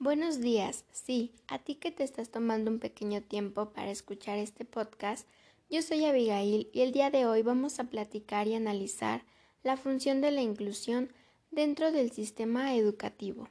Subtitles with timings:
[0.00, 0.84] Buenos días.
[0.92, 5.26] Sí, a ti que te estás tomando un pequeño tiempo para escuchar este podcast,
[5.70, 9.24] yo soy Abigail y el día de hoy vamos a platicar y analizar
[9.64, 11.12] la función de la inclusión
[11.50, 13.48] dentro del sistema educativo.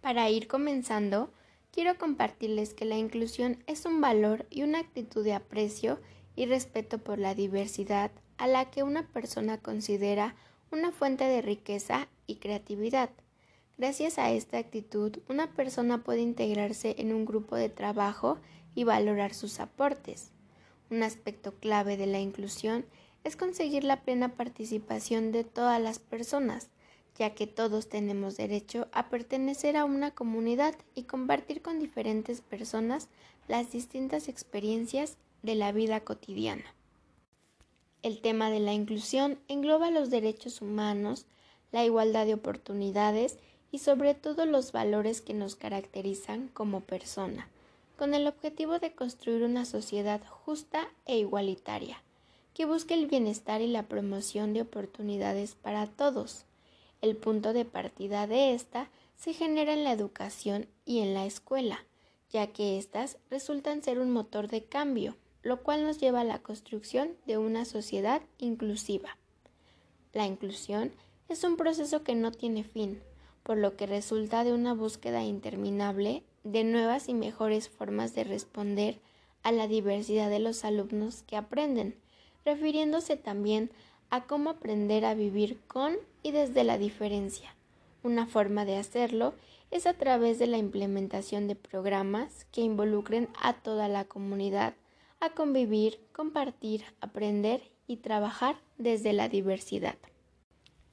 [0.00, 1.32] Para ir comenzando,
[1.72, 5.98] quiero compartirles que la inclusión es un valor y una actitud de aprecio
[6.36, 10.36] y respeto por la diversidad a la que una persona considera
[10.70, 13.10] una fuente de riqueza y creatividad.
[13.80, 18.36] Gracias a esta actitud, una persona puede integrarse en un grupo de trabajo
[18.74, 20.32] y valorar sus aportes.
[20.90, 22.84] Un aspecto clave de la inclusión
[23.24, 26.68] es conseguir la plena participación de todas las personas,
[27.18, 33.08] ya que todos tenemos derecho a pertenecer a una comunidad y compartir con diferentes personas
[33.48, 36.74] las distintas experiencias de la vida cotidiana.
[38.02, 41.24] El tema de la inclusión engloba los derechos humanos,
[41.72, 43.38] la igualdad de oportunidades
[43.72, 47.48] y sobre todo los valores que nos caracterizan como persona,
[47.96, 52.02] con el objetivo de construir una sociedad justa e igualitaria,
[52.54, 56.44] que busque el bienestar y la promoción de oportunidades para todos.
[57.00, 61.84] El punto de partida de esta se genera en la educación y en la escuela,
[62.30, 66.40] ya que éstas resultan ser un motor de cambio, lo cual nos lleva a la
[66.40, 69.16] construcción de una sociedad inclusiva.
[70.12, 70.92] La inclusión
[71.28, 73.00] es un proceso que no tiene fin,
[73.42, 79.00] por lo que resulta de una búsqueda interminable de nuevas y mejores formas de responder
[79.42, 81.96] a la diversidad de los alumnos que aprenden,
[82.44, 83.70] refiriéndose también
[84.10, 87.54] a cómo aprender a vivir con y desde la diferencia.
[88.02, 89.34] Una forma de hacerlo
[89.70, 94.74] es a través de la implementación de programas que involucren a toda la comunidad
[95.20, 99.96] a convivir, compartir, aprender y trabajar desde la diversidad.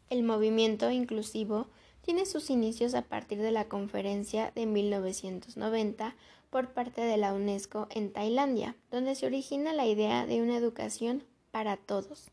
[0.10, 1.68] El movimiento inclusivo
[2.08, 6.16] tiene sus inicios a partir de la conferencia de 1990
[6.50, 11.26] por parte de la UNESCO en Tailandia, donde se origina la idea de una educación
[11.52, 12.30] para todos.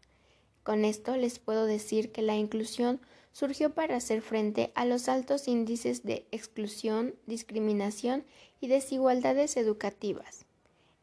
[0.62, 3.00] Con esto les puedo decir que la inclusión
[3.32, 8.24] surgió para hacer frente a los altos índices de exclusión, discriminación
[8.60, 10.46] y desigualdades educativas.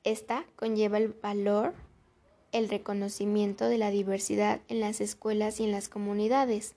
[0.06, 1.74] Esta conlleva el valor,
[2.54, 6.74] el reconocimiento de la diversidad en las escuelas y en las comunidades,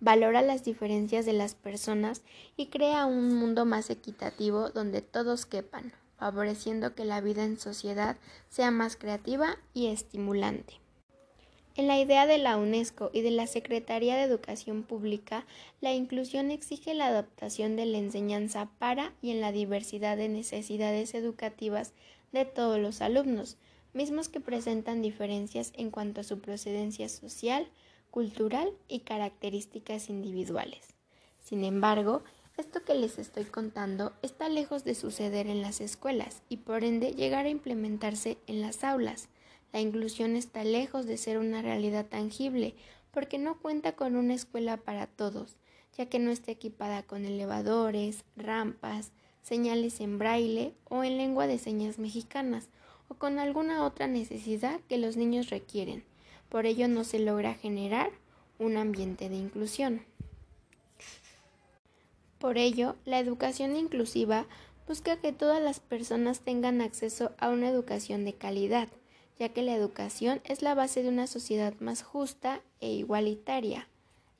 [0.00, 2.22] valora las diferencias de las personas
[2.56, 8.16] y crea un mundo más equitativo donde todos quepan, favoreciendo que la vida en sociedad
[8.48, 10.74] sea más creativa y estimulante.
[11.78, 15.46] En la idea de la UNESCO y de la Secretaría de Educación Pública,
[15.80, 21.14] la inclusión exige la adaptación de la enseñanza para y en la diversidad de necesidades
[21.14, 21.92] educativas
[22.32, 23.58] de todos los alumnos,
[23.94, 27.68] mismos que presentan diferencias en cuanto a su procedencia social,
[28.10, 30.94] cultural y características individuales.
[31.40, 32.22] Sin embargo,
[32.56, 37.12] esto que les estoy contando está lejos de suceder en las escuelas y por ende
[37.12, 39.28] llegar a implementarse en las aulas.
[39.72, 42.74] La inclusión está lejos de ser una realidad tangible
[43.12, 45.56] porque no cuenta con una escuela para todos,
[45.96, 51.58] ya que no está equipada con elevadores, rampas, señales en braille o en lengua de
[51.58, 52.68] señas mexicanas
[53.08, 56.04] o con alguna otra necesidad que los niños requieren.
[56.48, 58.10] Por ello no se logra generar
[58.58, 60.02] un ambiente de inclusión.
[62.38, 64.46] Por ello, la educación inclusiva
[64.86, 68.88] busca que todas las personas tengan acceso a una educación de calidad,
[69.38, 73.88] ya que la educación es la base de una sociedad más justa e igualitaria.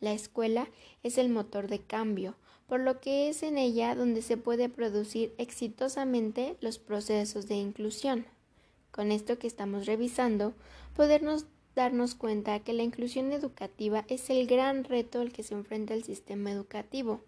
[0.01, 0.69] La escuela
[1.03, 2.37] es el motor de cambio,
[2.69, 8.27] por lo que es en ella donde se puede producir exitosamente los procesos de inclusión.
[8.91, 10.55] Con esto que estamos revisando,
[10.95, 11.47] podernos
[11.79, 16.03] darnos cuenta que la inclusión educativa es el gran reto al que se enfrenta el
[16.03, 17.21] sistema educativo.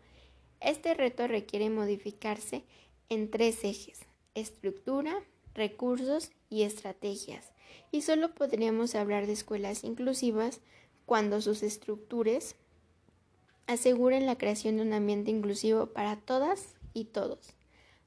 [0.60, 2.64] Este reto requiere modificarse
[3.08, 4.00] en tres ejes,
[4.34, 5.22] estructura,
[5.54, 7.52] recursos y estrategias,
[7.92, 10.60] y solo podríamos hablar de escuelas inclusivas
[11.06, 12.56] cuando sus estructuras
[13.68, 17.54] aseguren la creación de un ambiente inclusivo para todas y todos.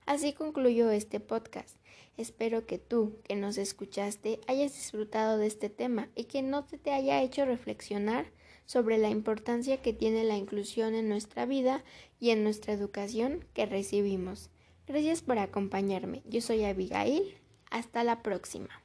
[0.05, 1.77] Así concluyo este podcast.
[2.17, 6.91] Espero que tú, que nos escuchaste, hayas disfrutado de este tema y que no te
[6.91, 8.27] haya hecho reflexionar
[8.65, 11.83] sobre la importancia que tiene la inclusión en nuestra vida
[12.19, 14.49] y en nuestra educación que recibimos.
[14.87, 16.23] Gracias por acompañarme.
[16.25, 17.35] Yo soy Abigail.
[17.71, 18.82] Hasta la próxima.